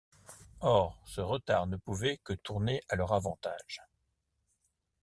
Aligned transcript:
Or, 0.61 0.97
ce 1.05 1.21
retard 1.21 1.67
ne 1.67 1.77
pouvait 1.77 2.17
que 2.23 2.33
tourner 2.33 2.81
à 2.89 2.95
leur 2.95 3.13
avantage. 3.13 3.83